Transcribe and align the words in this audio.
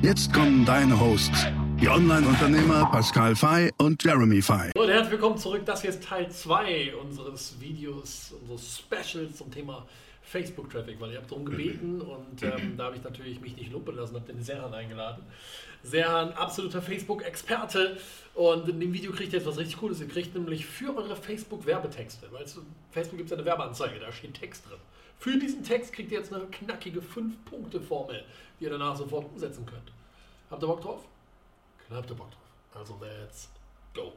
Jetzt 0.00 0.32
kommen 0.32 0.64
deine 0.64 0.98
Hosts, 0.98 1.46
die 1.80 1.88
Online-Unternehmer 1.88 2.86
Pascal 2.86 3.34
Fay 3.34 3.72
und 3.78 4.02
Jeremy 4.02 4.40
Fay. 4.40 4.70
Und 4.76 4.88
herzlich 4.88 5.10
willkommen 5.10 5.36
zurück. 5.38 5.62
Das 5.66 5.80
hier 5.80 5.90
ist 5.90 6.04
Teil 6.04 6.30
2 6.30 6.94
unseres 7.02 7.56
Videos, 7.58 8.32
unseres 8.40 8.78
Specials 8.78 9.38
zum 9.38 9.50
Thema 9.50 9.84
Facebook-Traffic, 10.28 11.00
weil 11.00 11.12
ihr 11.12 11.18
habt 11.18 11.30
darum 11.30 11.44
gebeten 11.44 12.00
und 12.02 12.42
ähm, 12.42 12.76
da 12.76 12.84
habe 12.84 12.96
ich 12.96 13.02
natürlich 13.02 13.40
mich 13.40 13.56
nicht 13.56 13.72
lumpen 13.72 13.96
lassen, 13.96 14.14
habe 14.14 14.32
den 14.32 14.42
Serhan 14.42 14.72
eingeladen. 14.74 15.22
Serhan, 15.82 16.32
absoluter 16.32 16.82
Facebook-Experte 16.82 17.98
und 18.34 18.68
in 18.68 18.80
dem 18.80 18.92
Video 18.92 19.12
kriegt 19.12 19.32
ihr 19.32 19.38
jetzt 19.38 19.46
was 19.48 19.58
richtig 19.58 19.78
Cooles. 19.78 20.00
Ihr 20.00 20.08
kriegt 20.08 20.34
nämlich 20.34 20.66
für 20.66 20.96
eure 20.96 21.16
Facebook-Werbetexte, 21.16 22.26
weil 22.32 22.44
Facebook 22.90 23.18
gibt 23.18 23.30
es 23.30 23.32
eine 23.32 23.44
Werbeanzeige, 23.44 23.98
da 24.00 24.12
steht 24.12 24.34
Text 24.34 24.68
drin. 24.68 24.78
Für 25.18 25.36
diesen 25.36 25.64
Text 25.64 25.92
kriegt 25.92 26.12
ihr 26.12 26.18
jetzt 26.18 26.32
eine 26.32 26.46
knackige 26.46 27.00
5-Punkte-Formel, 27.00 28.24
die 28.58 28.64
ihr 28.64 28.70
danach 28.70 28.96
sofort 28.96 29.26
umsetzen 29.32 29.66
könnt. 29.66 29.92
Habt 30.50 30.62
ihr 30.62 30.66
Bock 30.66 30.80
drauf? 30.80 31.02
Klar 31.86 32.00
habt 32.00 32.10
ihr 32.10 32.16
Bock 32.16 32.30
drauf. 32.30 32.40
Also 32.74 32.98
let's 33.00 33.48
go. 33.94 34.12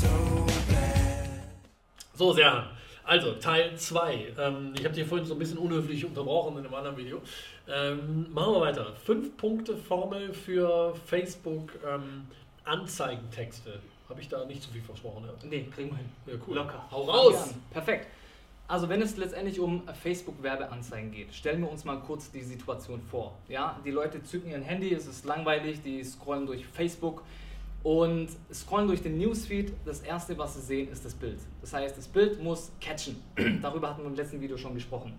So 0.00 0.46
bad. 0.68 1.28
So, 2.14 2.32
sehr. 2.32 2.70
Also, 3.04 3.32
Teil 3.34 3.76
2. 3.76 4.34
Ähm, 4.38 4.74
ich 4.78 4.84
habe 4.84 4.94
dich 4.94 5.06
vorhin 5.06 5.26
so 5.26 5.34
ein 5.34 5.38
bisschen 5.38 5.58
unhöflich 5.58 6.04
unterbrochen 6.04 6.58
in 6.58 6.64
einem 6.64 6.74
anderen 6.74 6.96
Video. 6.96 7.20
Ähm, 7.68 8.32
machen 8.32 8.54
wir 8.54 8.60
weiter. 8.60 8.94
Fünf 9.04 9.36
Punkte 9.36 9.76
Formel 9.76 10.32
für 10.32 10.94
Facebook 11.06 11.72
ähm, 11.86 12.26
Anzeigentexte. 12.64 13.80
Habe 14.08 14.20
ich 14.20 14.28
da 14.28 14.44
nicht 14.44 14.62
zu 14.62 14.70
viel 14.70 14.82
versprochen? 14.82 15.24
Ja? 15.24 15.48
Nee, 15.48 15.68
kriegen 15.74 15.90
wir 15.90 15.98
hin. 15.98 16.08
Ja, 16.26 16.34
cool. 16.46 16.56
Locker. 16.56 16.84
Hau 16.90 17.02
raus! 17.02 17.54
Perfekt. 17.70 18.06
Also 18.68 18.88
wenn 18.88 19.02
es 19.02 19.16
letztendlich 19.16 19.60
um 19.60 19.82
Facebook-Werbeanzeigen 20.02 21.10
geht, 21.10 21.34
stellen 21.34 21.60
wir 21.60 21.70
uns 21.70 21.84
mal 21.84 22.00
kurz 22.00 22.30
die 22.30 22.42
Situation 22.42 23.00
vor. 23.00 23.36
Ja, 23.48 23.78
die 23.84 23.90
Leute 23.90 24.22
zücken 24.22 24.50
ihr 24.50 24.60
Handy, 24.60 24.94
es 24.94 25.06
ist 25.06 25.24
langweilig, 25.24 25.82
die 25.82 26.02
scrollen 26.02 26.46
durch 26.46 26.64
Facebook 26.66 27.22
und 27.82 28.28
scrollen 28.52 28.86
durch 28.86 29.02
den 29.02 29.18
Newsfeed. 29.18 29.72
Das 29.84 30.00
erste, 30.00 30.38
was 30.38 30.54
sie 30.54 30.62
sehen, 30.62 30.90
ist 30.90 31.04
das 31.04 31.14
Bild. 31.14 31.40
Das 31.60 31.72
heißt, 31.72 31.98
das 31.98 32.08
Bild 32.08 32.42
muss 32.42 32.72
catchen. 32.80 33.16
Darüber 33.62 33.90
hatten 33.90 34.02
wir 34.02 34.08
im 34.08 34.14
letzten 34.14 34.40
Video 34.40 34.56
schon 34.56 34.74
gesprochen. 34.74 35.12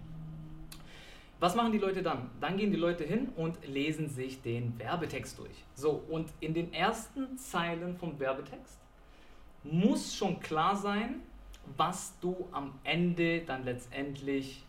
Was 1.40 1.56
machen 1.56 1.74
die 1.74 1.78
Leute 1.78 2.02
dann? 2.02 2.30
Dann 2.40 2.56
gehen 2.56 2.72
die 2.72 2.78
Leute 2.78 3.04
hin 3.04 3.30
und 3.36 3.58
lesen 3.68 4.08
sich 4.08 4.42
den 4.42 4.80
Werbetext 4.80 5.38
durch. 5.38 5.66
So, 5.76 6.02
und 6.10 6.30
in 6.40 6.54
den 6.54 6.72
ersten 6.74 7.38
Zeilen 7.38 7.98
vom 7.98 8.18
Werbetext 8.18 8.78
muss 9.64 10.16
schon 10.16 10.40
klar 10.40 10.76
sein, 10.78 11.22
was 11.78 12.18
du 12.20 12.48
am 12.52 12.74
Ende 12.84 13.42
dann 13.42 13.64
letztendlich 13.64 14.64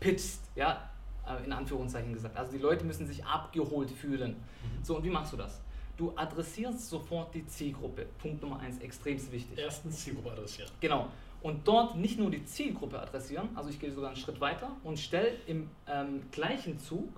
pitchst, 0.00 0.42
ja, 0.54 0.90
äh, 1.26 1.44
in 1.44 1.52
Anführungszeichen 1.52 2.12
gesagt. 2.12 2.36
Also 2.36 2.52
die 2.52 2.58
Leute 2.58 2.84
müssen 2.84 3.06
sich 3.06 3.24
abgeholt 3.24 3.90
fühlen. 3.90 4.32
Mhm. 4.32 4.84
So, 4.84 4.96
und 4.96 5.04
wie 5.04 5.10
machst 5.10 5.32
du 5.32 5.36
das? 5.36 5.60
Du 5.96 6.12
adressierst 6.14 6.88
sofort 6.88 7.34
die 7.34 7.44
Zielgruppe. 7.46 8.06
Punkt 8.18 8.40
Nummer 8.40 8.60
eins, 8.60 8.78
extrem 8.78 9.16
wichtig. 9.32 9.58
Erstens 9.58 10.04
Zielgruppe 10.04 10.30
adressieren. 10.30 10.70
Genau. 10.80 11.08
Und 11.40 11.66
dort 11.66 11.96
nicht 11.96 12.18
nur 12.18 12.30
die 12.30 12.44
Zielgruppe 12.44 13.00
adressieren, 13.00 13.48
also 13.54 13.70
ich 13.70 13.78
gehe 13.78 13.92
sogar 13.92 14.10
einen 14.10 14.16
Schritt 14.16 14.40
weiter 14.40 14.70
und 14.82 14.98
stelle 14.98 15.30
im 15.46 15.70
ähm, 15.86 16.22
gleichen 16.32 16.78
Zug 16.78 17.08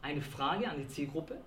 eine 0.00 0.22
Frage 0.22 0.68
an 0.70 0.78
die 0.78 0.88
Zielgruppe, 0.88 1.38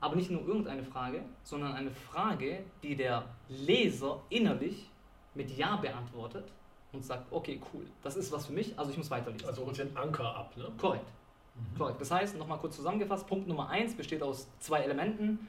aber 0.00 0.16
nicht 0.16 0.30
nur 0.30 0.46
irgendeine 0.46 0.84
Frage, 0.84 1.22
sondern 1.42 1.72
eine 1.72 1.90
Frage, 1.90 2.60
die 2.82 2.94
der 2.94 3.24
Leser 3.48 4.22
innerlich 4.28 4.90
mit 5.36 5.56
Ja 5.56 5.76
beantwortet 5.76 6.44
und 6.92 7.04
sagt, 7.04 7.26
okay, 7.30 7.60
cool, 7.72 7.86
das 8.02 8.16
ist 8.16 8.32
was 8.32 8.46
für 8.46 8.52
mich, 8.52 8.78
also 8.78 8.90
ich 8.90 8.96
muss 8.96 9.10
weiterlesen. 9.10 9.46
Also 9.46 9.64
holt 9.64 9.78
den 9.78 9.96
Anker 9.96 10.34
ab, 10.34 10.56
ne? 10.56 10.66
Korrekt. 10.78 11.06
Mhm. 11.54 11.78
Korrekt. 11.78 12.00
Das 12.00 12.10
heißt, 12.10 12.36
nochmal 12.36 12.58
kurz 12.58 12.76
zusammengefasst, 12.76 13.26
Punkt 13.26 13.46
Nummer 13.46 13.68
eins 13.68 13.94
besteht 13.94 14.22
aus 14.22 14.48
zwei 14.58 14.80
Elementen. 14.80 15.46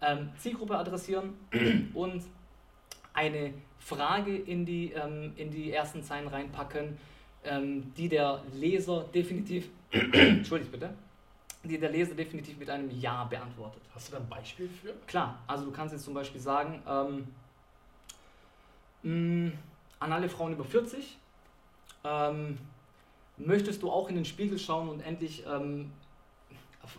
Ähm, 0.00 0.30
Zielgruppe 0.38 0.76
adressieren 0.76 1.34
und 1.94 2.22
eine 3.12 3.54
Frage 3.78 4.36
in 4.36 4.64
die, 4.64 4.92
ähm, 4.92 5.32
in 5.36 5.50
die 5.50 5.72
ersten 5.72 6.02
Zeilen 6.02 6.28
reinpacken, 6.28 6.96
ähm, 7.44 7.92
die 7.96 8.08
der 8.08 8.42
Leser 8.52 9.04
definitiv, 9.14 9.68
entschuldigt 9.90 10.70
bitte, 10.70 10.94
die 11.64 11.78
der 11.78 11.90
Leser 11.90 12.14
definitiv 12.14 12.58
mit 12.58 12.70
einem 12.70 12.90
Ja 12.90 13.24
beantwortet. 13.24 13.82
Hast 13.94 14.08
du 14.08 14.12
da 14.12 14.18
ein 14.18 14.28
Beispiel 14.28 14.68
für? 14.68 14.94
Klar, 15.06 15.38
also 15.46 15.64
du 15.64 15.72
kannst 15.72 15.92
jetzt 15.92 16.04
zum 16.04 16.14
Beispiel 16.14 16.40
sagen, 16.40 16.82
ähm, 16.88 17.28
mh, 19.02 19.52
an 20.00 20.12
alle 20.12 20.28
Frauen 20.28 20.52
über 20.52 20.64
40, 20.64 21.18
ähm, 22.04 22.58
möchtest 23.36 23.82
du 23.82 23.90
auch 23.90 24.08
in 24.08 24.16
den 24.16 24.24
Spiegel 24.24 24.58
schauen 24.58 24.88
und 24.88 25.00
endlich 25.00 25.44
ähm, 25.46 25.92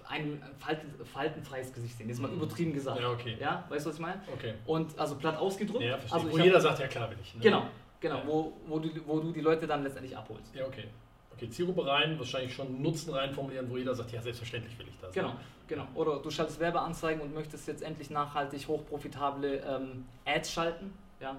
ein 0.08 0.42
falten, 0.59 0.94
faltenfreies 1.06 1.74
Gesicht 1.74 1.98
sehen. 1.98 2.08
Das 2.08 2.18
ist 2.18 2.22
mal 2.22 2.30
mhm. 2.30 2.38
übertrieben 2.38 2.74
gesagt. 2.74 3.00
Ja, 3.00 3.12
okay. 3.12 3.38
Ja, 3.40 3.66
weißt 3.70 3.86
du, 3.86 3.90
was 3.90 3.96
ich 3.96 4.02
meine? 4.02 4.22
Okay. 4.34 4.54
Und 4.66 4.98
also 5.00 5.16
platt 5.16 5.38
ausgedrückt. 5.38 5.84
Ja, 5.84 5.98
verstehe. 5.98 6.20
Also 6.20 6.32
wo 6.32 6.44
jeder 6.44 6.62
sagt, 6.62 6.80
ja 6.80 6.88
klar 6.88 7.09
will 7.09 7.18
ich. 7.22 7.36
Ne? 7.36 7.42
Genau, 7.42 7.68
genau. 8.00 8.18
Ja. 8.18 8.28
Wo, 8.28 8.54
wo, 8.68 8.80
du, 8.80 8.90
wo 9.06 9.20
du 9.20 9.32
die 9.32 9.42
Leute 9.42 9.68
dann 9.68 9.84
letztendlich 9.84 10.16
abholst. 10.16 10.54
Ja, 10.56 10.66
okay. 10.66 10.86
Okay, 11.34 11.50
Zielgruppe 11.50 11.86
rein, 11.86 12.20
wahrscheinlich 12.20 12.54
schon 12.54 12.82
Nutzen 12.82 13.14
rein 13.14 13.34
formulieren, 13.34 13.70
wo 13.70 13.78
jeder 13.78 13.96
sagt, 13.96 14.12
ja, 14.12 14.22
selbstverständlich 14.22 14.78
will 14.78 14.88
ich 14.90 15.00
das. 15.00 15.14
Genau, 15.14 15.36
genau. 15.68 15.88
Oder 15.96 16.20
du 16.20 16.30
schaltest 16.30 16.59
Werbeanzeigen 16.59 17.22
und 17.22 17.34
möchtest 17.34 17.66
jetzt 17.70 17.82
endlich 17.82 18.09
nachhaltig 18.09 18.68
hochprofitable 18.68 19.64
ähm, 19.66 20.06
Ads 20.26 20.52
schalten. 20.52 20.94
Ja, 21.22 21.38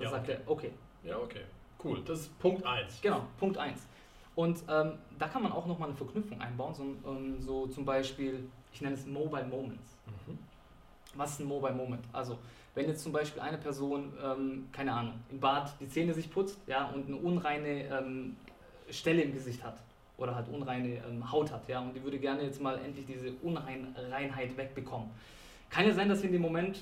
da 0.00 0.04
ja, 0.06 0.10
sagt 0.10 0.28
okay. 0.28 0.38
er, 0.44 0.50
okay. 0.50 0.70
Ja, 1.04 1.16
okay. 1.18 1.42
Cool. 1.82 2.02
Das 2.04 2.20
ist 2.20 2.38
Punkt 2.38 2.64
1. 2.64 3.00
Genau, 3.00 3.24
Punkt 3.38 3.56
1. 3.56 3.86
Und 4.34 4.58
ähm, 4.68 4.92
da 5.18 5.28
kann 5.28 5.42
man 5.42 5.52
auch 5.52 5.66
nochmal 5.66 5.88
eine 5.88 5.96
Verknüpfung 5.96 6.40
einbauen, 6.40 6.74
so, 6.74 6.82
um, 7.08 7.40
so, 7.40 7.66
zum 7.66 7.84
Beispiel, 7.84 8.48
ich 8.72 8.80
nenne 8.80 8.94
es 8.94 9.06
Mobile 9.06 9.44
Moments. 9.44 9.96
Mhm. 10.06 10.38
Was 11.14 11.32
ist 11.32 11.40
ein 11.40 11.46
Mobile 11.46 11.74
Moment? 11.74 12.04
Also, 12.12 12.38
wenn 12.74 12.86
jetzt 12.86 13.02
zum 13.02 13.12
Beispiel 13.12 13.42
eine 13.42 13.58
Person, 13.58 14.12
ähm, 14.22 14.68
keine 14.72 14.92
Ahnung, 14.92 15.14
im 15.30 15.40
Bad 15.40 15.74
die 15.80 15.88
Zähne 15.88 16.14
sich 16.14 16.30
putzt 16.30 16.58
ja, 16.66 16.86
und 16.90 17.08
eine 17.08 17.16
unreine 17.16 17.88
ähm, 17.88 18.36
Stelle 18.90 19.22
im 19.22 19.34
Gesicht 19.34 19.64
hat 19.64 19.82
oder 20.16 20.34
halt 20.34 20.48
unreine 20.48 21.02
ähm, 21.08 21.30
Haut 21.32 21.50
hat 21.50 21.68
ja, 21.68 21.80
und 21.80 21.94
die 21.94 22.02
würde 22.02 22.18
gerne 22.18 22.42
jetzt 22.42 22.62
mal 22.62 22.78
endlich 22.78 23.06
diese 23.06 23.32
Unreinheit 23.42 24.56
wegbekommen. 24.56 25.10
Kann 25.68 25.86
ja 25.86 25.92
sein, 25.92 26.08
dass 26.08 26.20
sie 26.20 26.26
in 26.26 26.32
dem 26.32 26.42
Moment 26.42 26.80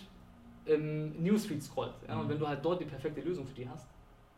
im 0.67 1.23
Newsfeed 1.23 1.63
scrollt 1.63 1.95
ja, 2.07 2.15
mhm. 2.15 2.21
und 2.21 2.29
wenn 2.29 2.39
du 2.39 2.49
halt 2.49 2.65
dort 2.65 2.81
die 2.81 2.85
perfekte 2.85 3.21
Lösung 3.21 3.47
für 3.47 3.55
die 3.55 3.69
hast, 3.69 3.87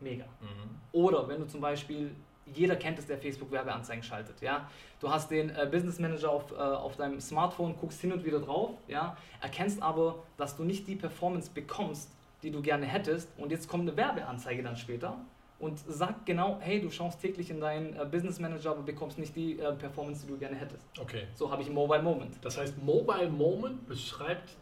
mega. 0.01 0.25
Mhm. 0.41 0.79
Oder 0.93 1.29
wenn 1.29 1.41
du 1.41 1.47
zum 1.47 1.61
Beispiel 1.61 2.11
jeder 2.55 2.77
kennt 2.77 2.99
es, 2.99 3.07
der 3.07 3.19
Facebook-Werbeanzeigen 3.19 4.03
schaltet. 4.03 4.41
Ja? 4.41 4.69
Du 4.99 5.11
hast 5.11 5.31
den 5.31 5.51
äh, 5.51 5.69
Business 5.71 5.99
Manager 5.99 6.31
auf, 6.31 6.51
äh, 6.53 6.57
auf 6.57 6.97
deinem 6.97 7.21
Smartphone, 7.21 7.77
guckst 7.77 8.01
hin 8.01 8.13
und 8.13 8.25
wieder 8.25 8.41
drauf, 8.41 8.71
ja? 8.89 9.17
erkennst 9.41 9.83
aber, 9.83 10.23
dass 10.37 10.57
du 10.57 10.65
nicht 10.65 10.87
die 10.89 10.97
Performance 10.97 11.51
bekommst, 11.53 12.11
die 12.43 12.51
du 12.51 12.61
gerne 12.63 12.87
hättest. 12.87 13.29
Und 13.39 13.51
jetzt 13.51 13.69
kommt 13.69 13.89
eine 13.89 13.97
Werbeanzeige 13.97 14.63
dann 14.63 14.77
später 14.77 15.17
und 15.59 15.79
sagt 15.79 16.25
genau, 16.27 16.59
hey, 16.61 16.81
du 16.81 16.91
schaust 16.91 17.21
täglich 17.21 17.51
in 17.51 17.61
deinen 17.61 17.95
äh, 17.95 18.05
Business 18.05 18.41
Manager, 18.41 18.71
aber 18.71 18.83
bekommst 18.83 19.19
nicht 19.19 19.37
die 19.37 19.59
äh, 19.59 19.73
Performance, 19.75 20.25
die 20.25 20.33
du 20.33 20.39
gerne 20.39 20.57
hättest. 20.57 20.87
Okay. 20.99 21.25
So 21.35 21.51
habe 21.51 21.63
ich 21.63 21.71
Mobile 21.71 22.03
Moment. 22.03 22.37
Das 22.43 22.59
heißt, 22.59 22.83
Mobile 22.83 23.29
Moment 23.29 23.87
beschreibt, 23.87 24.57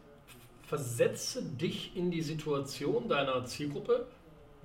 versetze 0.69 1.41
dich 1.43 1.95
in 1.95 2.11
die 2.11 2.21
Situation 2.21 3.09
deiner 3.09 3.43
Zielgruppe, 3.43 4.05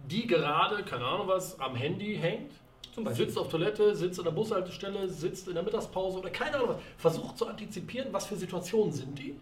die 0.07 0.27
gerade, 0.27 0.83
keine 0.85 1.07
Ahnung 1.07 1.29
was, 1.29 1.59
am 1.59 1.75
Handy 1.75 2.17
hängt 2.17 2.53
zum 2.93 3.05
Beispiel. 3.05 3.25
Sitzt 3.25 3.39
auf 3.39 3.49
Toilette, 3.49 3.97
sitzt 3.97 4.19
an 4.19 4.27
der 4.27 4.33
Bushaltestelle, 4.33 5.09
sitzt 5.09 5.49
in 5.49 5.55
der 5.55 5.63
Mittagspause 5.63 6.19
oder 6.19 6.29
keine 6.29 6.57
Ahnung 6.57 6.69
was. 6.69 6.77
Versucht 6.99 7.39
zu 7.39 7.47
antizipieren, 7.47 8.13
was 8.13 8.27
für 8.27 8.37
Situationen 8.37 8.93
sind 8.93 9.19
die 9.19 9.35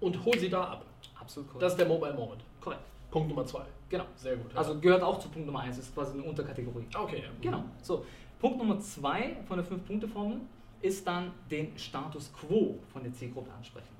und 0.00 0.24
hol 0.24 0.36
sie 0.36 0.50
da 0.50 0.64
ab. 0.64 0.84
Absolut 1.14 1.48
korrekt. 1.48 1.62
Das 1.62 1.72
ist 1.74 1.78
der 1.78 1.86
Mobile 1.86 2.14
Moment. 2.14 2.42
Korrekt. 2.60 2.82
Punkt 3.12 3.28
Nummer 3.28 3.46
zwei. 3.46 3.62
Genau. 3.88 4.06
Sehr 4.16 4.36
gut. 4.36 4.52
Ja. 4.52 4.58
Also 4.58 4.80
gehört 4.80 5.04
auch 5.04 5.20
zu 5.20 5.28
Punkt 5.28 5.46
Nummer 5.46 5.60
eins, 5.60 5.78
ist 5.78 5.94
quasi 5.94 6.14
eine 6.14 6.24
Unterkategorie. 6.24 6.86
Okay. 6.92 7.22
Ja. 7.22 7.28
Genau. 7.40 7.62
So, 7.82 8.04
Punkt 8.40 8.58
Nummer 8.58 8.80
zwei 8.80 9.36
von 9.46 9.58
der 9.58 9.64
Fünf-Punkte-Formel 9.64 10.40
ist 10.80 11.06
dann 11.06 11.30
den 11.48 11.78
Status 11.78 12.32
Quo 12.32 12.80
von 12.92 13.04
der 13.04 13.12
Zielgruppe 13.12 13.52
ansprechen. 13.52 13.94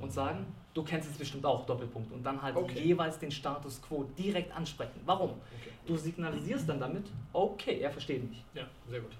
und 0.00 0.10
sagen, 0.10 0.46
du 0.74 0.82
kennst 0.82 1.10
es 1.10 1.16
bestimmt 1.16 1.46
auch, 1.46 1.64
Doppelpunkt. 1.64 2.12
Und 2.12 2.22
dann 2.24 2.40
halt 2.42 2.56
Okay. 2.56 2.80
jeweils 2.80 3.18
den 3.18 3.30
Status 3.30 3.80
quo 3.80 4.04
direkt 4.18 4.54
ansprechen. 4.54 5.00
Warum? 5.06 5.30
Okay. 5.30 5.70
Du 5.86 5.96
signalisierst 5.96 6.68
dann 6.68 6.80
damit, 6.80 7.06
okay, 7.32 7.78
er 7.80 7.90
versteht 7.90 8.28
mich. 8.28 8.44
Ja, 8.54 8.66
sehr 8.88 9.00
gut. 9.00 9.12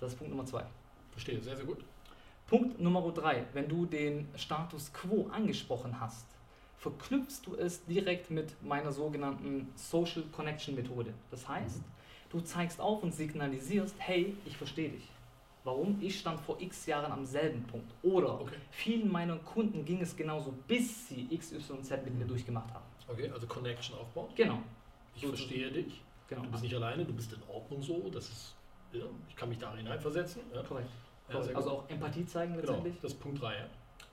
Das 0.00 0.12
ist 0.12 0.18
Punkt 0.18 0.32
Nummer 0.32 0.44
zwei. 0.44 0.64
Verstehe, 1.12 1.40
sehr, 1.40 1.56
sehr 1.56 1.64
gut. 1.64 1.78
Punkt 2.48 2.80
Nummer 2.80 3.00
drei, 3.12 3.46
wenn 3.52 3.68
du 3.68 3.86
den 3.86 4.28
Status 4.36 4.92
quo 4.92 5.28
angesprochen 5.32 5.98
hast, 6.00 6.26
verknüpfst 6.76 7.42
du 7.44 7.54
es 7.54 7.84
direkt 7.84 8.30
mit 8.30 8.60
meiner 8.62 8.90
sogenannten 8.90 9.70
Social 9.76 10.24
Connection 10.32 10.74
Methode. 10.74 11.14
Das 11.30 11.48
heißt, 11.48 11.80
du 12.30 12.40
zeigst 12.40 12.80
auf 12.80 13.02
und 13.04 13.14
signalisierst, 13.14 13.94
hey, 13.98 14.36
ich 14.44 14.56
verstehe 14.56 14.90
dich. 14.90 15.08
Warum? 15.64 15.98
Ich 16.00 16.18
stand 16.18 16.40
vor 16.40 16.60
x 16.60 16.86
Jahren 16.86 17.12
am 17.12 17.24
selben 17.24 17.62
Punkt. 17.64 17.92
Oder 18.02 18.40
Okay. 18.40 18.56
vielen 18.70 19.10
meiner 19.10 19.36
Kunden 19.36 19.84
ging 19.84 20.00
es 20.00 20.16
genauso, 20.16 20.52
bis 20.66 21.08
sie 21.08 21.28
XYZ 21.36 21.90
mit 22.04 22.18
mir 22.18 22.24
durchgemacht 22.26 22.72
haben. 22.74 22.84
Okay, 23.08 23.30
also 23.30 23.46
Connection 23.46 23.96
aufbauen. 23.98 24.28
Genau. 24.34 24.58
Ich 25.14 25.22
So- 25.22 25.28
verstehe 25.28 25.70
dich. 25.70 26.02
genau. 26.28 26.42
Du 26.42 26.50
bist 26.50 26.62
nicht 26.64 26.74
alleine, 26.74 27.04
du 27.04 27.12
bist 27.12 27.32
in 27.32 27.42
Ordnung 27.48 27.80
so. 27.82 28.08
Das 28.10 28.28
ist, 28.28 28.56
ja, 28.92 29.04
ich 29.28 29.36
kann 29.36 29.48
mich 29.50 29.58
da 29.58 29.74
hineinversetzen. 29.76 30.42
Ja. 30.52 30.62
Korrekt. 30.62 30.88
Ja, 31.28 31.36
Also 31.54 31.70
auch 31.70 31.88
Empathie 31.88 32.26
zeigen 32.26 32.54
genau, 32.54 32.66
letztendlich. 32.72 33.00
das 33.00 33.12
ist 33.12 33.20
Punkt 33.20 33.40
3, 33.40 33.54
ja. 33.54 33.66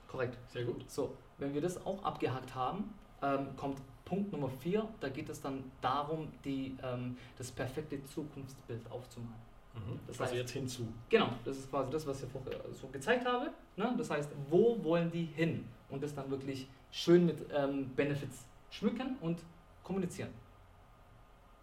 Korrekt. 0.06 0.38
Sehr 0.50 0.64
gut. 0.64 0.88
So, 0.90 1.16
wenn 1.38 1.52
wir 1.54 1.60
das 1.60 1.84
auch 1.84 2.02
abgehakt 2.04 2.54
haben, 2.54 2.94
ähm, 3.22 3.56
kommt 3.56 3.80
Punkt 4.04 4.32
Nummer 4.32 4.48
4. 4.48 4.88
Da 5.00 5.08
geht 5.08 5.28
es 5.28 5.40
dann 5.40 5.70
darum, 5.80 6.28
die, 6.44 6.76
ähm, 6.82 7.16
das 7.38 7.50
perfekte 7.50 8.02
Zukunftsbild 8.04 8.90
aufzumalen. 8.90 9.34
Mhm. 9.74 10.00
Das 10.06 10.20
also 10.20 10.34
heißt- 10.34 10.36
jetzt 10.38 10.50
hinzu. 10.52 10.88
Genau, 11.08 11.30
das 11.44 11.58
ist 11.58 11.70
quasi 11.70 11.90
das, 11.90 12.06
was 12.06 12.22
ich 12.22 12.28
vorher 12.30 12.60
so 12.72 12.88
gezeigt 12.88 13.24
habe. 13.26 13.52
Ne? 13.76 13.94
Das 13.96 14.10
heißt, 14.10 14.30
wo 14.48 14.82
wollen 14.82 15.10
die 15.10 15.24
hin? 15.24 15.66
Und 15.88 16.02
das 16.02 16.14
dann 16.14 16.30
wirklich 16.30 16.68
schön 16.90 17.26
mit 17.26 17.46
ähm, 17.52 17.88
Benefits 17.94 18.46
schmücken 18.70 19.16
und 19.20 19.40
kommunizieren. 19.82 20.30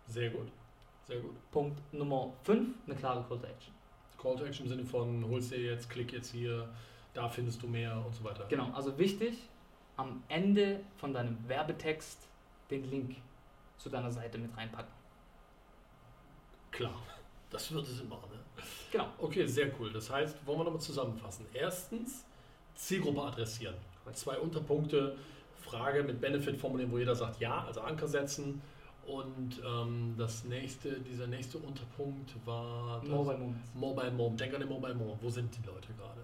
Sehr 0.06 0.30
gut. 0.30 0.48
Sehr 1.06 1.20
gut. 1.22 1.36
Punkt 1.52 1.80
Nummer 1.94 2.34
5, 2.44 2.76
eine 2.86 2.96
klare 2.96 3.24
Call 3.28 3.40
to 3.40 3.48
Action. 3.48 3.74
Call 4.18 4.36
to 4.36 4.44
Action 4.46 4.66
im 4.66 4.70
Sinne 4.70 4.86
von 4.86 5.26
holst 5.30 5.52
dir 5.52 5.62
jetzt, 5.62 5.90
klick 5.90 6.12
jetzt 6.12 6.32
hier, 6.32 6.68
da 7.14 7.30
findest 7.30 7.62
du 7.62 7.68
mehr 7.68 8.04
und 8.06 8.14
so 8.14 8.24
weiter. 8.24 8.46
Genau, 8.50 8.72
also 8.74 8.98
wichtig, 8.98 9.38
am 9.96 10.24
Ende 10.28 10.82
von 10.98 11.14
deinem 11.14 11.38
Werbetext 11.48 12.28
den 12.70 12.90
Link 12.90 13.16
zu 13.78 13.90
deiner 13.90 14.12
Seite 14.12 14.38
mit 14.38 14.56
reinpacken. 14.58 14.92
Klar. 16.72 17.02
Das 17.50 17.72
wird 17.72 17.88
es 17.88 18.02
immer, 18.02 18.16
ne? 18.16 18.64
Genau. 18.92 19.08
Okay, 19.20 19.46
sehr 19.46 19.72
cool. 19.80 19.92
Das 19.92 20.10
heißt, 20.10 20.46
wollen 20.46 20.60
wir 20.60 20.64
nochmal 20.66 20.82
zusammenfassen. 20.82 21.46
Erstens, 21.54 22.26
Zielgruppe 22.76 23.22
adressieren. 23.22 23.76
Zwei 24.14 24.38
Unterpunkte, 24.38 25.16
Frage 25.62 26.04
mit 26.04 26.22
Benefit 26.22 26.58
formulieren, 26.58 26.92
wo 26.92 26.98
jeder 26.98 27.16
sagt 27.16 27.40
ja, 27.42 27.66
also 27.66 27.82
Anker 27.82 28.08
setzen. 28.08 28.62
Und 29.06 29.62
ähm, 29.66 30.16
das 30.18 30.44
nächste, 30.44 31.00
dieser 31.00 31.28
nächste 31.28 31.58
Unterpunkt 31.60 32.34
war 32.46 33.02
Mobile 33.06 33.38
Moments. 33.38 33.74
Mobile 33.74 34.12
Moment. 34.12 34.40
Denk 34.40 34.54
an 34.54 34.60
den 34.60 34.70
Mobile 34.70 34.96
Moment. 34.96 35.22
Wo 35.22 35.30
sind 35.30 35.56
die 35.56 35.66
Leute 35.66 35.94
gerade? 35.94 36.22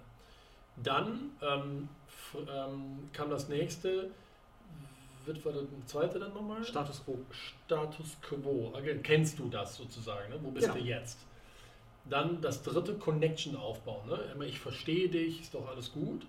Dann 0.77 1.31
ähm, 1.41 1.89
ähm, 2.35 3.09
kam 3.13 3.29
das 3.29 3.47
nächste. 3.47 4.11
Wird 5.25 5.45
war 5.45 5.53
das 5.53 5.63
zweite 5.85 6.19
dann 6.19 6.33
nochmal? 6.33 6.63
Status 6.63 7.03
Quo. 7.05 7.17
Status 7.31 8.17
Quo. 8.21 8.71
Okay, 8.73 8.99
kennst 9.01 9.39
du 9.39 9.47
das 9.49 9.75
sozusagen? 9.77 10.29
Ne? 10.29 10.39
Wo 10.41 10.51
bist 10.51 10.67
Genau. 10.67 10.79
du 10.79 10.85
jetzt? 10.85 11.19
Dann 12.09 12.41
das 12.41 12.61
dritte 12.63 12.95
Connection 12.95 13.55
aufbauen. 13.55 14.07
Ne? 14.09 14.19
Immer 14.33 14.43
ich 14.45 14.59
verstehe 14.59 15.07
dich, 15.07 15.41
ist 15.41 15.53
doch 15.53 15.67
alles 15.67 15.93
gut. 15.93 16.25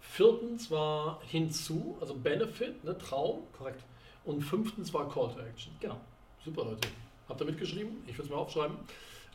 Viertens 0.00 0.70
war 0.70 1.20
hinzu, 1.26 1.96
also 2.00 2.14
Benefit, 2.14 2.82
ne? 2.84 2.96
Traum. 2.96 3.42
Korrekt. 3.56 3.84
Und 4.24 4.40
fünftens 4.42 4.92
war 4.94 5.08
Call 5.08 5.32
to 5.32 5.40
Action. 5.40 5.72
Genau. 5.80 6.00
Super, 6.44 6.64
Leute. 6.64 6.88
Habt 7.28 7.40
ihr 7.40 7.44
mitgeschrieben? 7.46 8.02
Ich 8.06 8.14
würde 8.14 8.24
es 8.24 8.30
mir 8.30 8.36
aufschreiben. 8.36 8.76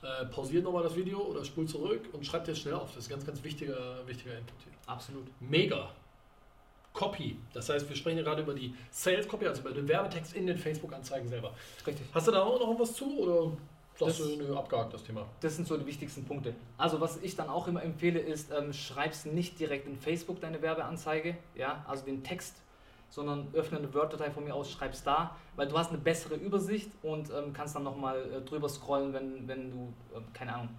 Äh, 0.01 0.25
pausiert 0.25 0.63
nochmal 0.63 0.83
das 0.83 0.95
Video 0.95 1.19
oder 1.21 1.43
spult 1.43 1.69
zurück 1.69 2.01
und 2.13 2.25
schreibt 2.25 2.47
jetzt 2.47 2.59
schnell 2.59 2.75
auf. 2.75 2.89
Das 2.93 3.03
ist 3.03 3.09
ganz, 3.09 3.25
ganz 3.25 3.43
wichtiger, 3.43 4.05
wichtiger 4.07 4.37
Input 4.37 4.61
hier. 4.63 4.73
Absolut. 4.85 5.25
Mega. 5.39 5.89
Copy. 6.97 7.37
Das 7.53 7.69
heißt, 7.69 7.87
wir 7.87 7.95
sprechen 7.95 8.17
ja 8.17 8.23
gerade 8.23 8.41
über 8.41 8.55
die 8.55 8.73
Sales 8.89 9.27
Copy, 9.27 9.45
also 9.47 9.61
über 9.61 9.69
den 9.71 9.87
Werbetext 9.87 10.33
in 10.33 10.47
den 10.47 10.57
Facebook-Anzeigen 10.57 11.27
selber. 11.29 11.53
Richtig. 11.85 12.07
Hast 12.11 12.27
du 12.27 12.31
da 12.31 12.41
auch 12.43 12.59
noch 12.59 12.79
was 12.79 12.93
zu 12.93 13.19
oder 13.19 13.51
sagst 13.95 14.19
Das- 14.19 14.27
du, 14.27 14.35
nö, 14.35 14.55
abgehakt 14.57 14.93
das 14.95 15.03
Thema? 15.03 15.27
Das 15.41 15.55
sind 15.55 15.67
so 15.67 15.77
die 15.77 15.85
wichtigsten 15.85 16.25
Punkte. 16.25 16.55
Also 16.75 16.99
was 16.99 17.17
ich 17.17 17.35
dann 17.35 17.49
auch 17.49 17.67
immer 17.67 17.83
empfehle 17.83 18.19
ist, 18.19 18.51
ähm, 18.51 18.73
schreib's 18.73 19.25
nicht 19.25 19.59
direkt 19.59 19.85
in 19.87 19.95
Facebook 19.95 20.41
deine 20.41 20.59
Werbeanzeige, 20.63 21.37
ja, 21.55 21.85
also 21.87 22.03
den 22.03 22.23
Text, 22.23 22.55
sondern 23.09 23.47
öffne 23.53 23.77
eine 23.77 23.93
Word-Datei 23.93 24.31
von 24.31 24.43
mir 24.43 24.55
aus, 24.55 24.71
schreib's 24.71 25.03
da, 25.03 25.35
weil 25.55 25.67
du 25.67 25.77
hast 25.77 25.89
eine 25.89 25.99
bessere 25.99 26.33
Übersicht 26.33 26.89
und 27.03 27.29
ähm, 27.29 27.53
kannst 27.53 27.75
dann 27.75 27.83
nochmal 27.83 28.17
äh, 28.31 28.41
drüber 28.41 28.67
scrollen, 28.69 29.13
wenn, 29.13 29.47
wenn 29.47 29.69
du, 29.71 29.93
äh, 30.15 30.19
keine 30.33 30.55
Ahnung, 30.55 30.69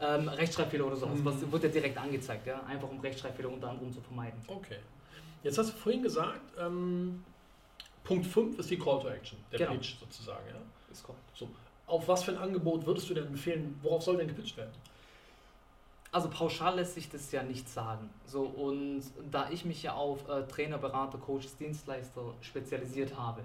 ähm, 0.00 0.28
Rechtschreibfehler 0.28 0.84
oder 0.88 0.96
sowas, 0.96 1.20
Mhm. 1.20 1.24
was 1.24 1.52
wird 1.52 1.62
dir 1.62 1.68
direkt 1.70 1.96
angezeigt, 1.96 2.44
ja, 2.48 2.60
einfach 2.64 2.90
um 2.90 2.98
Rechtschreibfehler 2.98 3.48
unter 3.50 3.68
anderem 3.70 3.92
zu 3.92 4.00
vermeiden. 4.00 4.40
Okay. 4.48 4.78
Jetzt 5.42 5.58
hast 5.58 5.72
du 5.72 5.76
vorhin 5.76 6.02
gesagt, 6.02 6.40
ähm, 6.58 7.22
Punkt 8.02 8.26
5 8.26 8.58
ist 8.58 8.70
die 8.70 8.78
Call 8.78 9.00
to 9.00 9.08
Action, 9.08 9.38
der 9.52 9.58
Genau. 9.60 9.72
Pitch 9.72 9.98
sozusagen. 9.98 10.46
Ja? 10.48 10.60
Ist 10.90 11.02
korrekt. 11.04 11.22
Auf 11.86 12.08
was 12.08 12.24
für 12.24 12.32
ein 12.32 12.38
Angebot 12.38 12.86
würdest 12.86 13.10
du 13.10 13.14
denn 13.14 13.26
empfehlen? 13.26 13.78
Worauf 13.82 14.02
soll 14.02 14.16
denn 14.16 14.28
gepitcht 14.28 14.56
werden? 14.56 14.72
Also 16.12 16.30
pauschal 16.30 16.76
lässt 16.76 16.94
sich 16.94 17.10
das 17.10 17.30
ja 17.32 17.42
nicht 17.42 17.68
sagen. 17.68 18.08
So, 18.24 18.42
und 18.42 19.02
da 19.32 19.50
ich 19.50 19.64
mich 19.64 19.82
ja 19.82 19.94
auf 19.94 20.28
äh, 20.28 20.44
Trainer, 20.46 20.78
Berater, 20.78 21.18
Coaches, 21.18 21.56
Dienstleister 21.56 22.22
spezialisiert 22.40 23.18
habe, 23.18 23.42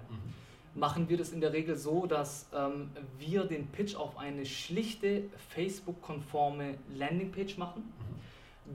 machen 0.74 1.08
wir 1.08 1.16
das 1.18 1.32
in 1.32 1.40
der 1.40 1.52
Regel 1.52 1.74
so, 1.76 2.06
dass 2.06 2.46
ähm, 2.54 2.90
wir 3.18 3.44
den 3.44 3.66
Pitch 3.66 3.96
auf 3.96 4.16
eine 4.16 4.46
schlichte 4.46 5.24
Facebook-konforme 5.48 6.78
Landingpage 6.94 7.58
machen. 7.58 7.92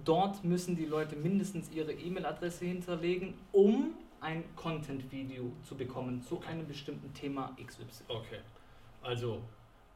Dort 0.03 0.43
müssen 0.43 0.75
die 0.75 0.85
Leute 0.85 1.15
mindestens 1.15 1.71
ihre 1.71 1.93
E-Mail-Adresse 1.93 2.65
hinterlegen, 2.65 3.35
um 3.51 3.93
ein 4.19 4.43
Content-Video 4.55 5.51
zu 5.67 5.75
bekommen 5.75 6.21
zu 6.23 6.41
einem 6.47 6.67
bestimmten 6.67 7.13
Thema 7.13 7.55
XY. 7.63 7.83
Okay. 8.07 8.39
Also 9.01 9.39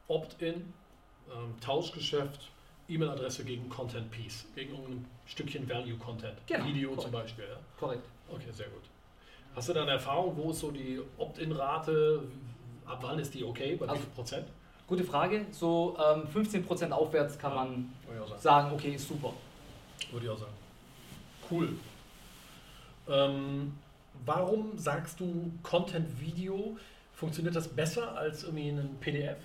Opt-in, 0.08 0.54
ähm, 0.54 1.54
Tauschgeschäft, 1.60 2.50
E-Mail-Adresse 2.88 3.44
gegen 3.44 3.68
Content 3.68 4.10
Piece, 4.10 4.46
gegen 4.54 4.72
irgendein 4.74 5.04
Stückchen 5.26 5.68
Value-Content. 5.68 6.34
Genau, 6.46 6.64
Video 6.66 6.88
korrekt. 6.90 7.02
zum 7.02 7.12
Beispiel. 7.12 7.44
Ja? 7.44 7.56
Korrekt. 7.78 8.04
Okay, 8.28 8.50
sehr 8.52 8.68
gut. 8.68 8.82
Hast 9.54 9.68
du 9.68 9.72
da 9.72 9.82
eine 9.82 9.92
Erfahrung, 9.92 10.36
wo 10.36 10.50
ist 10.50 10.60
so 10.60 10.70
die 10.70 11.00
Opt-in-Rate? 11.18 12.22
Ab 12.86 12.98
wann 13.02 13.18
ist 13.18 13.34
die 13.34 13.44
okay? 13.44 13.76
Bei 13.76 13.86
wie 13.86 13.90
Also- 13.90 14.02
viel 14.02 14.10
Prozent? 14.12 14.46
Gute 14.86 15.04
Frage. 15.04 15.46
So 15.52 15.96
ähm, 15.98 16.26
15% 16.26 16.90
aufwärts 16.90 17.38
kann 17.38 17.54
man 17.54 17.92
ich 18.12 18.18
auch 18.20 18.26
sagen. 18.28 18.40
sagen, 18.40 18.72
okay, 18.74 18.94
ist 18.94 19.06
super. 19.08 19.32
Würde 20.10 20.26
ich 20.26 20.30
auch 20.30 20.38
sagen. 20.38 20.52
Cool. 21.50 21.76
Ähm, 23.08 23.72
warum 24.24 24.78
sagst 24.78 25.20
du 25.20 25.52
Content-Video? 25.62 26.76
Funktioniert 27.12 27.54
das 27.54 27.68
besser 27.68 28.16
als 28.16 28.44
irgendwie 28.44 28.68
ein 28.68 28.96
PDF? 29.00 29.38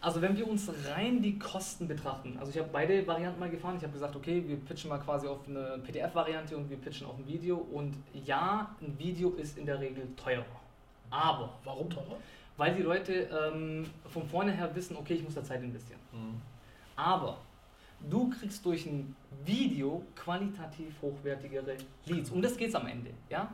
Also 0.00 0.22
wenn 0.22 0.36
wir 0.36 0.48
uns 0.48 0.70
rein 0.86 1.20
die 1.22 1.38
Kosten 1.38 1.88
betrachten, 1.88 2.36
also 2.38 2.52
ich 2.52 2.58
habe 2.58 2.68
beide 2.72 3.04
Varianten 3.06 3.40
mal 3.40 3.50
gefahren, 3.50 3.76
ich 3.76 3.82
habe 3.82 3.92
gesagt, 3.92 4.14
okay, 4.14 4.44
wir 4.46 4.56
pitchen 4.56 4.88
mal 4.90 4.98
quasi 4.98 5.26
auf 5.26 5.40
eine 5.48 5.78
PDF-Variante 5.84 6.56
und 6.56 6.70
wir 6.70 6.76
pitchen 6.76 7.06
auf 7.06 7.18
ein 7.18 7.26
Video 7.26 7.56
und 7.56 7.94
ja, 8.24 8.74
ein 8.80 8.96
Video 8.96 9.30
ist 9.30 9.58
in 9.58 9.66
der 9.66 9.80
Regel 9.80 10.06
teurer. 10.16 10.44
Aber, 11.10 11.58
Warum 11.64 11.90
teurer? 11.90 12.16
weil 12.56 12.74
die 12.74 12.82
Leute 12.82 13.28
ähm, 13.52 13.88
von 14.08 14.28
vornherein 14.28 14.74
wissen, 14.74 14.96
okay, 14.96 15.14
ich 15.14 15.22
muss 15.22 15.34
da 15.34 15.42
Zeit 15.42 15.62
investieren. 15.62 16.00
Aber 16.96 17.38
du 18.08 18.30
kriegst 18.30 18.64
durch 18.64 18.86
ein 18.86 19.14
Video 19.44 20.02
qualitativ 20.14 20.94
hochwertigere 21.02 21.76
Leads. 22.06 22.30
Um 22.30 22.42
das 22.42 22.56
geht 22.56 22.68
es 22.68 22.74
am 22.74 22.86
Ende. 22.86 23.10
Ja? 23.28 23.52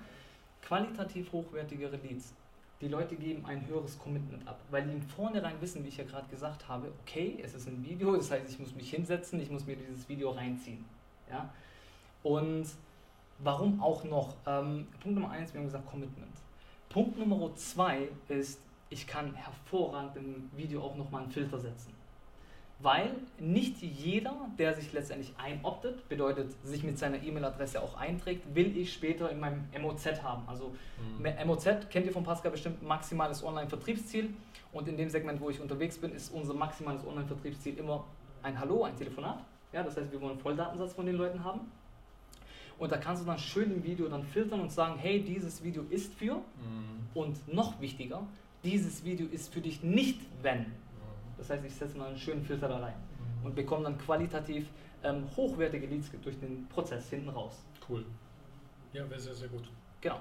Qualitativ 0.62 1.32
hochwertigere 1.32 1.96
Leads. 1.96 2.34
Die 2.80 2.88
Leute 2.88 3.16
geben 3.16 3.46
ein 3.46 3.66
höheres 3.66 3.98
Commitment 3.98 4.46
ab, 4.46 4.60
weil 4.70 4.82
die 4.82 4.92
im 4.92 5.02
Vornherein 5.02 5.60
wissen, 5.60 5.84
wie 5.84 5.88
ich 5.88 5.96
ja 5.96 6.04
gerade 6.04 6.28
gesagt 6.28 6.68
habe, 6.68 6.92
okay, 7.02 7.38
es 7.42 7.54
ist 7.54 7.68
ein 7.68 7.82
Video, 7.84 8.16
das 8.16 8.30
heißt, 8.30 8.50
ich 8.50 8.58
muss 8.58 8.74
mich 8.74 8.90
hinsetzen, 8.90 9.40
ich 9.40 9.50
muss 9.50 9.64
mir 9.64 9.76
dieses 9.76 10.08
Video 10.08 10.30
reinziehen. 10.32 10.84
Ja? 11.30 11.48
Und 12.22 12.66
warum 13.38 13.80
auch 13.80 14.04
noch? 14.04 14.34
Ähm, 14.46 14.88
Punkt 15.00 15.18
Nummer 15.18 15.30
eins, 15.30 15.54
wir 15.54 15.60
haben 15.60 15.66
gesagt 15.66 15.86
Commitment. 15.86 16.34
Punkt 16.88 17.18
Nummer 17.18 17.54
zwei 17.54 18.08
ist, 18.28 18.60
ich 18.90 19.06
kann 19.06 19.34
hervorragend 19.34 20.16
im 20.16 20.50
Video 20.56 20.82
auch 20.82 20.96
nochmal 20.96 21.22
einen 21.22 21.30
Filter 21.30 21.58
setzen. 21.58 21.92
Weil 22.84 23.12
nicht 23.40 23.80
jeder, 23.80 24.36
der 24.58 24.74
sich 24.74 24.92
letztendlich 24.92 25.32
einoptet, 25.38 26.06
bedeutet, 26.06 26.52
sich 26.64 26.84
mit 26.84 26.98
seiner 26.98 27.22
E-Mail-Adresse 27.22 27.80
auch 27.82 27.96
einträgt, 27.96 28.54
will 28.54 28.76
ich 28.76 28.92
später 28.92 29.30
in 29.30 29.40
meinem 29.40 29.64
MOZ 29.80 30.22
haben. 30.22 30.46
Also 30.46 30.74
MOZ 31.46 31.88
kennt 31.88 32.04
ihr 32.04 32.12
von 32.12 32.24
Pascal 32.24 32.50
bestimmt, 32.50 32.82
maximales 32.82 33.42
Online-Vertriebsziel. 33.42 34.34
Und 34.70 34.86
in 34.86 34.98
dem 34.98 35.08
Segment, 35.08 35.40
wo 35.40 35.48
ich 35.48 35.62
unterwegs 35.62 35.96
bin, 35.96 36.12
ist 36.12 36.28
unser 36.28 36.52
maximales 36.52 37.06
Online-Vertriebsziel 37.06 37.78
immer 37.78 38.04
ein 38.42 38.60
Hallo, 38.60 38.84
ein 38.84 38.94
Telefonat. 38.98 39.42
Ja, 39.72 39.82
das 39.82 39.96
heißt, 39.96 40.12
wir 40.12 40.20
wollen 40.20 40.32
einen 40.32 40.40
Volldatensatz 40.40 40.92
von 40.92 41.06
den 41.06 41.16
Leuten 41.16 41.42
haben. 41.42 41.60
Und 42.78 42.92
da 42.92 42.98
kannst 42.98 43.22
du 43.22 43.26
dann 43.26 43.38
schön 43.38 43.72
im 43.72 43.82
Video 43.82 44.08
dann 44.08 44.24
filtern 44.24 44.60
und 44.60 44.70
sagen, 44.70 44.98
hey, 44.98 45.22
dieses 45.22 45.64
Video 45.64 45.84
ist 45.88 46.12
für. 46.12 46.34
Mhm. 46.34 47.06
Und 47.14 47.50
noch 47.50 47.80
wichtiger, 47.80 48.26
dieses 48.62 49.06
Video 49.06 49.26
ist 49.26 49.54
für 49.54 49.62
dich 49.62 49.82
nicht, 49.82 50.20
wenn. 50.42 50.66
Das 51.36 51.50
heißt, 51.50 51.64
ich 51.64 51.74
setze 51.74 51.96
mal 51.96 52.08
einen 52.08 52.18
schönen 52.18 52.42
Filter 52.42 52.68
da 52.68 52.78
rein 52.78 52.94
und 53.42 53.54
bekomme 53.54 53.84
dann 53.84 53.98
qualitativ 53.98 54.68
ähm, 55.02 55.28
hochwertige 55.36 55.86
Leads 55.86 56.10
durch 56.22 56.38
den 56.38 56.66
Prozess 56.68 57.10
hinten 57.10 57.28
raus. 57.28 57.62
Cool. 57.88 58.04
Ja, 58.92 59.08
wäre 59.08 59.20
sehr, 59.20 59.34
sehr 59.34 59.48
gut. 59.48 59.68
Genau. 60.00 60.20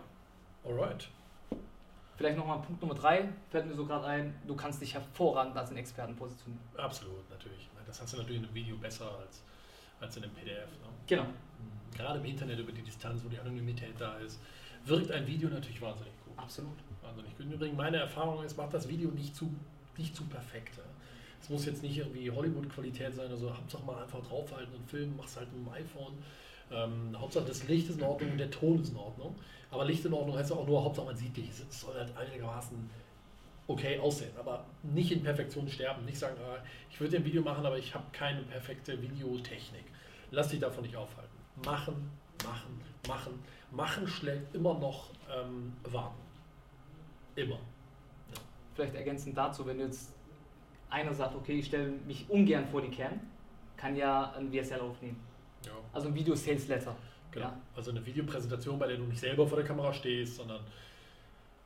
Alright. 0.65 1.10
Vielleicht 2.15 2.38
nochmal 2.38 2.62
Punkt 2.62 2.82
Nummer 2.82 2.93
drei, 2.93 3.29
fällt 3.50 3.65
mir 3.65 3.75
so 3.75 3.86
gerade 3.86 4.05
ein, 4.05 4.36
du 4.48 4.55
kannst 4.55 4.82
dich 4.82 4.93
hervorragend 4.93 5.58
als 5.58 5.70
einen 5.70 5.79
Experten 5.79 6.15
positionieren. 6.15 6.63
Absolut, 6.77 7.27
natürlich. 7.29 7.70
Das 7.86 8.01
hast 8.01 8.13
du 8.13 8.17
natürlich 8.17 8.38
in 8.38 8.46
einem 8.46 8.55
Video 8.55 8.77
besser 8.77 9.17
als, 9.20 9.43
als 10.00 10.17
in 10.17 10.24
einem 10.24 10.34
PDF. 10.34 10.70
Ne? 10.82 10.88
Genau. 11.08 11.24
Mhm. 11.24 11.96
Gerade 11.96 12.20
im 12.20 12.25
Internet 12.25 12.60
über 12.60 12.72
die 12.72 12.82
Distanz, 12.82 13.24
wo 13.24 13.29
die 13.29 13.39
Anonymität 13.39 13.93
da 14.00 14.17
ist, 14.17 14.39
wirkt 14.86 15.12
ein 15.12 15.25
Video 15.27 15.50
natürlich 15.50 15.82
wahnsinnig 15.82 16.13
gut. 16.24 16.34
Absolut. 16.38 16.77
Wahnsinnig 17.01 17.36
gut. 17.38 17.46
Übrigens, 17.46 17.77
meine 17.77 17.98
Erfahrung 17.98 18.43
ist, 18.43 18.58
macht 18.58 18.74
das 18.74 18.88
Video 18.88 19.10
nicht 19.12 19.36
zu, 19.36 19.53
nicht 19.98 20.15
zu 20.15 20.24
perfekt. 20.25 20.79
Es 21.44 21.50
muss 21.50 21.66
jetzt 21.66 21.84
nicht 21.84 21.98
irgendwie 21.98 22.32
Hollywood-Qualität 22.32 23.14
sein, 23.14 23.30
also 23.30 23.54
Hauptsache 23.54 23.84
mal 23.84 24.02
einfach 24.02 24.26
draufhalten 24.26 24.74
und 24.76 24.90
filmen, 24.90 25.18
machst 25.18 25.36
halt 25.36 25.52
mit 25.52 25.68
dem 25.68 25.74
iPhone. 25.74 26.14
Ähm, 26.72 27.20
Hauptsache 27.20 27.44
das 27.44 27.68
Licht 27.68 27.90
ist 27.90 27.98
in 27.98 28.04
Ordnung 28.04 28.32
und 28.32 28.38
der 28.38 28.50
Ton 28.50 28.82
ist 28.82 28.92
in 28.92 28.96
Ordnung. 28.96 29.36
Aber 29.70 29.84
Licht 29.84 30.06
in 30.06 30.14
Ordnung 30.14 30.38
heißt 30.38 30.54
auch 30.54 30.66
nur, 30.66 30.82
Hauptsache 30.82 31.08
man 31.08 31.18
sieht 31.18 31.36
dich. 31.36 31.50
Es 31.50 31.82
soll 31.82 31.96
halt 31.96 32.16
einigermaßen 32.16 32.90
okay 33.68 34.00
aussehen, 34.00 34.32
aber 34.40 34.64
nicht 34.84 35.12
in 35.12 35.22
Perfektion 35.22 35.68
sterben. 35.68 36.06
Nicht 36.06 36.18
sagen, 36.18 36.38
äh, 36.38 36.66
ich 36.90 37.02
würde 37.02 37.18
ein 37.18 37.26
Video 37.26 37.42
machen, 37.42 37.66
aber 37.66 37.78
ich 37.78 37.94
habe 37.94 38.06
keine 38.14 38.44
perfekte 38.44 39.02
Videotechnik. 39.02 39.84
Lass 40.32 40.48
dich 40.48 40.62
davon 40.62 40.84
nicht 40.84 40.96
aufhalten. 40.96 41.36
Machen, 41.66 42.10
machen, 42.46 42.82
machen. 43.06 43.44
Machen 43.70 44.08
schlägt 44.08 44.56
immer 44.56 44.76
noch 44.80 45.10
ähm, 45.30 45.74
warten. 45.92 46.22
Immer. 47.36 47.56
Ja. 47.56 48.40
Vielleicht 48.76 48.96
ergänzend 48.96 49.38
dazu, 49.38 49.66
wenn 49.66 49.80
du 49.80 49.84
jetzt 49.84 50.14
einer 50.94 51.14
sagt, 51.14 51.36
okay, 51.36 51.60
ich 51.60 51.66
stelle 51.66 51.92
mich 52.08 52.26
ungern 52.30 52.66
vor 52.68 52.82
die 52.82 52.90
Cam, 52.90 53.20
kann 53.76 53.96
ja 53.96 54.32
ein 54.38 54.52
VSL 54.52 54.80
aufnehmen. 54.80 55.20
Ja. 55.66 55.72
Also 55.92 56.08
ein 56.08 56.16
Video 56.16 56.36
Sales 56.36 56.68
Letter. 56.68 56.96
Genau. 57.32 57.48
Ja. 57.48 57.58
Also 57.76 57.92
eine 57.92 58.06
Videopräsentation, 58.06 58.78
bei 58.78 58.88
der 58.88 58.98
du 58.98 59.04
nicht 59.04 59.20
selber 59.20 59.48
vor 59.48 59.58
der 59.58 59.66
Kamera 59.66 59.92
stehst, 59.92 60.36
sondern 60.36 60.62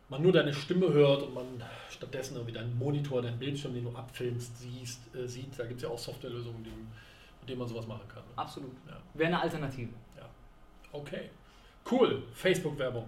man 0.10 0.22
nur 0.22 0.32
deine 0.32 0.54
Stimme 0.54 0.92
hört 0.92 1.24
und 1.24 1.34
man 1.34 1.46
stattdessen 1.90 2.36
irgendwie 2.36 2.54
deinen 2.54 2.78
Monitor, 2.78 3.22
deinen 3.22 3.38
Bildschirm, 3.38 3.74
den 3.74 3.84
du 3.84 3.92
abfilmst, 3.92 4.58
siehst, 4.58 5.14
äh, 5.14 5.28
sieht. 5.28 5.60
Da 5.60 5.66
gibt 5.66 5.78
es 5.78 5.84
ja 5.84 5.90
auch 5.90 6.00
Softwarelösungen, 6.00 6.64
mit 6.64 7.50
denen 7.50 7.60
man 7.60 7.68
sowas 7.68 7.86
machen 7.86 8.08
kann. 8.08 8.24
Absolut. 8.38 8.72
Ja. 8.88 8.98
Wäre 9.14 9.28
eine 9.28 9.42
Alternative. 9.42 9.92
Ja. 10.16 10.30
Okay. 10.94 11.30
Cool. 11.90 12.24
Facebook-Werbung. 12.34 13.08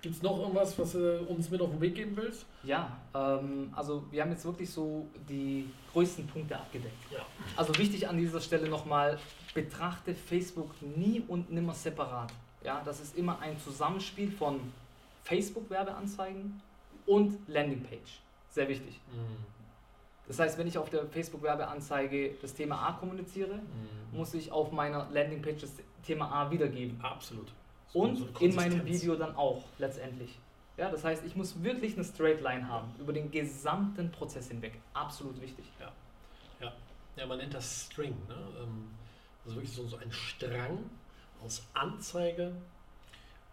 Gibt 0.00 0.14
es 0.14 0.22
noch 0.22 0.38
irgendwas, 0.38 0.78
was 0.78 0.92
du 0.92 1.22
uns 1.24 1.50
mit 1.50 1.60
auf 1.60 1.70
den 1.70 1.80
Weg 1.80 1.96
geben 1.96 2.16
willst? 2.16 2.46
Ja, 2.62 2.96
ähm, 3.14 3.72
also 3.74 4.04
wir 4.12 4.22
haben 4.22 4.30
jetzt 4.30 4.44
wirklich 4.44 4.70
so 4.70 5.08
die 5.28 5.68
größten 5.92 6.26
Punkte 6.28 6.56
abgedeckt. 6.56 7.10
Ja. 7.10 7.26
Also 7.56 7.76
wichtig 7.76 8.08
an 8.08 8.16
dieser 8.16 8.40
Stelle 8.40 8.68
nochmal, 8.68 9.18
betrachte 9.54 10.14
Facebook 10.14 10.70
nie 10.80 11.24
und 11.26 11.50
nimmer 11.50 11.74
separat. 11.74 12.32
Ja, 12.62 12.80
das 12.84 13.00
ist 13.00 13.16
immer 13.16 13.40
ein 13.40 13.58
Zusammenspiel 13.58 14.30
von 14.30 14.60
Facebook-Werbeanzeigen 15.24 16.60
und 17.06 17.36
Landingpage. 17.48 18.20
Sehr 18.50 18.68
wichtig. 18.68 19.00
Mhm. 19.12 19.44
Das 20.28 20.38
heißt, 20.38 20.58
wenn 20.58 20.68
ich 20.68 20.78
auf 20.78 20.90
der 20.90 21.06
Facebook-Werbeanzeige 21.06 22.34
das 22.40 22.54
Thema 22.54 22.86
A 22.86 22.92
kommuniziere, 22.92 23.54
mhm. 23.54 24.16
muss 24.16 24.34
ich 24.34 24.52
auf 24.52 24.70
meiner 24.70 25.08
Landingpage 25.10 25.62
das 25.62 25.72
Thema 26.04 26.30
A 26.30 26.50
wiedergeben. 26.50 27.00
Absolut. 27.02 27.48
Und 27.92 28.16
so 28.16 28.26
in 28.40 28.54
meinem 28.54 28.84
Video 28.84 29.14
dann 29.16 29.34
auch 29.34 29.64
letztendlich. 29.78 30.38
Ja, 30.76 30.90
das 30.90 31.02
heißt, 31.02 31.24
ich 31.24 31.34
muss 31.34 31.62
wirklich 31.62 31.94
eine 31.94 32.04
Straight 32.04 32.40
Line 32.40 32.68
haben 32.68 32.94
über 32.98 33.12
den 33.12 33.30
gesamten 33.30 34.12
Prozess 34.12 34.48
hinweg. 34.48 34.78
Absolut 34.94 35.40
wichtig. 35.40 35.64
Ja, 35.80 35.92
ja. 36.60 36.72
ja 37.16 37.26
man 37.26 37.38
nennt 37.38 37.54
das 37.54 37.86
String. 37.86 38.16
Ne? 38.28 38.36
Ähm, 38.62 38.90
also 39.44 39.56
wirklich 39.56 39.72
so, 39.72 39.86
so 39.86 39.96
ein 39.96 40.12
Strang 40.12 40.78
aus 41.44 41.66
Anzeige, 41.74 42.52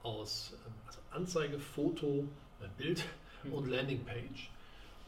aus 0.03 0.53
ähm, 0.65 0.73
also 0.85 0.99
Anzeige, 1.11 1.57
Foto, 1.57 2.25
äh, 2.61 2.67
Bild 2.77 3.03
mhm. 3.43 3.53
und 3.53 3.67
Landingpage. 3.69 4.51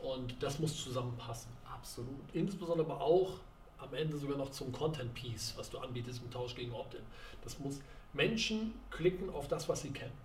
Und 0.01 0.41
das 0.41 0.59
muss 0.59 0.81
zusammenpassen. 0.83 1.51
Absolut. 1.71 2.33
Insbesondere 2.33 2.91
aber 2.91 3.01
auch 3.01 3.39
am 3.79 3.93
Ende 3.93 4.17
sogar 4.17 4.37
noch 4.37 4.51
zum 4.51 4.71
Content 4.71 5.13
Piece, 5.13 5.53
was 5.57 5.69
du 5.69 5.77
anbietest 5.77 6.21
im 6.23 6.31
Tausch 6.31 6.55
gegen 6.55 6.71
Opt-in. 6.73 7.03
Das 7.43 7.59
muss 7.59 7.79
Menschen 8.13 8.73
klicken 8.89 9.29
auf 9.29 9.47
das, 9.47 9.69
was 9.69 9.81
sie 9.81 9.91
kennen. 9.91 10.17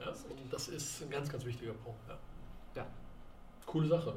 Ja? 0.00 0.08
Und 0.08 0.52
das 0.52 0.68
ist 0.68 1.02
ein 1.02 1.10
ganz, 1.10 1.30
ganz 1.30 1.44
wichtiger 1.44 1.72
Punkt. 1.72 2.00
Ja. 2.08 2.18
ja. 2.76 2.86
Coole 3.64 3.88
Sache. 3.88 4.14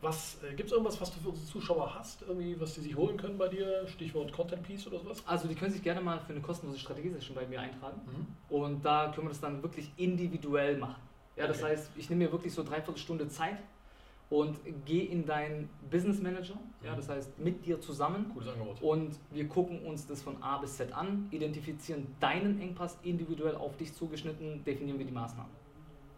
Was 0.00 0.36
äh, 0.42 0.54
gibt 0.54 0.68
es 0.68 0.72
irgendwas, 0.72 1.00
was 1.00 1.14
du 1.14 1.20
für 1.20 1.30
unsere 1.30 1.46
Zuschauer 1.46 1.94
hast, 1.94 2.22
irgendwie, 2.22 2.60
was 2.60 2.74
sie 2.74 2.82
sich 2.82 2.94
holen 2.94 3.16
können 3.16 3.38
bei 3.38 3.48
dir? 3.48 3.86
Stichwort 3.88 4.32
Content 4.32 4.62
Piece 4.62 4.86
oder 4.86 4.98
sowas? 4.98 5.22
Also 5.26 5.48
die 5.48 5.54
können 5.54 5.72
sich 5.72 5.82
gerne 5.82 6.00
mal 6.00 6.20
für 6.20 6.32
eine 6.32 6.42
kostenlose 6.42 6.78
Strategie-Session 6.78 7.34
bei 7.34 7.46
mir 7.46 7.60
eintragen. 7.60 8.00
Mhm. 8.06 8.54
Und 8.54 8.84
da 8.84 9.10
können 9.12 9.26
wir 9.26 9.30
das 9.30 9.40
dann 9.40 9.62
wirklich 9.62 9.90
individuell 9.96 10.76
machen. 10.76 11.02
Ja, 11.36 11.46
das 11.46 11.62
okay. 11.62 11.72
heißt, 11.72 11.90
ich 11.96 12.10
nehme 12.10 12.26
mir 12.26 12.32
wirklich 12.32 12.52
so 12.52 12.62
dreiviertel 12.62 12.98
Stunde 12.98 13.28
Zeit 13.28 13.58
und 14.30 14.58
gehe 14.84 15.04
in 15.04 15.26
deinen 15.26 15.68
Business 15.90 16.20
Manager, 16.20 16.54
mhm. 16.54 16.86
ja, 16.86 16.96
das 16.96 17.08
heißt 17.08 17.38
mit 17.38 17.64
dir 17.66 17.80
zusammen. 17.80 18.30
Gutes 18.32 18.48
Angebot. 18.48 18.82
Und 18.82 19.18
wir 19.30 19.48
gucken 19.48 19.82
uns 19.84 20.06
das 20.06 20.22
von 20.22 20.42
A 20.42 20.58
bis 20.58 20.76
Z 20.76 20.92
an, 20.92 21.28
identifizieren 21.30 22.06
deinen 22.20 22.60
Engpass 22.60 22.98
individuell 23.02 23.56
auf 23.56 23.76
dich 23.76 23.94
zugeschnitten, 23.94 24.64
definieren 24.64 24.98
wir 24.98 25.06
die 25.06 25.12
Maßnahmen. 25.12 25.52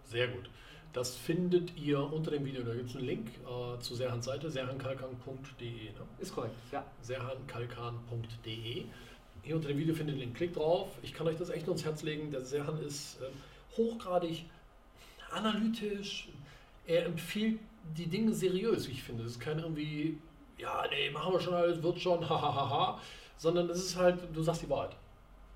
Sehr 0.04 0.28
gut. 0.28 0.48
Das 0.92 1.14
findet 1.14 1.76
ihr 1.76 2.00
unter 2.00 2.30
dem 2.30 2.44
Video. 2.46 2.62
Da 2.62 2.72
gibt 2.74 2.88
es 2.88 2.96
einen 2.96 3.04
Link 3.04 3.28
äh, 3.28 3.78
zu 3.80 3.94
Serhans 3.94 4.24
Seite, 4.24 4.50
serhankalkan.de. 4.50 5.90
Ne? 5.90 5.92
Ist 6.18 6.34
korrekt, 6.34 6.54
ja. 6.72 6.82
serhankalkan.de. 7.02 8.84
Hier 9.42 9.56
unter 9.56 9.68
dem 9.68 9.76
Video 9.76 9.94
findet 9.94 10.16
ihr 10.16 10.24
den 10.24 10.32
Klick 10.32 10.54
drauf. 10.54 10.88
Ich 11.02 11.12
kann 11.12 11.26
euch 11.26 11.36
das 11.36 11.50
echt 11.50 11.66
nur 11.66 11.74
ins 11.74 11.84
Herz 11.84 12.02
legen. 12.02 12.30
Der 12.30 12.40
Serhan 12.40 12.80
ist 12.80 13.20
äh, 13.20 13.26
hochgradig 13.76 14.46
analytisch. 15.30 16.28
Er 16.86 17.04
empfiehlt 17.04 17.60
die 17.94 18.06
Dinge 18.06 18.32
seriös, 18.32 18.88
wie 18.88 18.92
ich 18.92 19.02
finde. 19.02 19.24
Es 19.24 19.32
ist 19.32 19.40
kein 19.40 19.58
irgendwie, 19.58 20.18
ja, 20.58 20.84
nee, 20.90 21.10
machen 21.10 21.32
wir 21.32 21.40
schon 21.40 21.54
alles, 21.54 21.82
wird 21.82 22.00
schon, 22.00 22.20
hahaha, 22.28 23.00
sondern 23.36 23.68
es 23.70 23.78
ist 23.78 23.96
halt, 23.96 24.18
du 24.32 24.42
sagst 24.42 24.62
die 24.62 24.70
Wahrheit. 24.70 24.96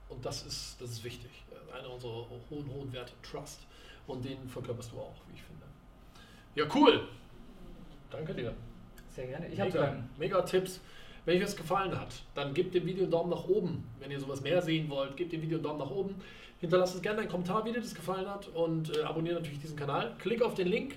Und 0.09 0.25
das 0.25 0.45
ist, 0.45 0.81
das 0.81 0.91
ist 0.91 1.05
wichtig. 1.05 1.31
Einer 1.73 1.91
unserer 1.93 2.27
hohen, 2.51 2.69
hohen 2.75 2.93
Werte, 2.93 3.13
Trust. 3.23 3.61
Und 4.07 4.25
den 4.25 4.49
verkörperst 4.49 4.91
du 4.93 4.99
auch, 4.99 5.15
wie 5.29 5.35
ich 5.35 5.43
finde. 5.43 5.63
Ja, 6.57 6.65
cool. 6.75 7.07
Danke 8.11 8.35
dir. 8.35 8.55
Sehr 9.09 9.29
gerne. 9.29 9.47
Ich 9.49 9.61
habe 9.61 9.71
mega, 9.71 10.05
mega 10.19 10.43
Tipps. 10.43 10.81
Wenn 11.25 11.37
euch 11.37 11.43
das 11.43 11.57
gefallen 11.57 11.99
hat, 11.99 12.23
dann 12.35 12.55
gebt 12.55 12.75
dem 12.75 12.87
Video 12.87 13.05
einen 13.05 13.13
Daumen 13.13 13.31
nach 13.31 13.47
oben. 13.47 13.87
Wenn 14.01 14.11
ihr 14.11 14.19
sowas 14.19 14.41
mehr 14.41 14.61
sehen 14.63 14.89
wollt, 14.89 15.17
gebt 15.17 15.33
dem 15.33 15.43
Video 15.43 15.59
einen 15.59 15.65
Daumen 15.65 15.79
nach 15.79 15.91
oben. 15.91 16.17
Hinterlasst 16.61 16.95
uns 16.95 17.03
gerne 17.03 17.21
einen 17.21 17.29
Kommentar, 17.29 17.65
wie 17.65 17.73
dir 17.73 17.81
das 17.81 17.95
gefallen 17.95 18.29
hat 18.29 18.49
und 18.49 18.97
äh, 18.97 19.03
abonniert 19.03 19.37
natürlich 19.37 19.61
diesen 19.61 19.77
Kanal. 19.77 20.15
Klick 20.19 20.43
auf 20.43 20.55
den 20.55 20.69
Link 20.69 20.97